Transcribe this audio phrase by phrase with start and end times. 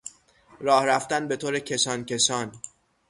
[0.59, 2.51] راه رفتن به طور کشان کشان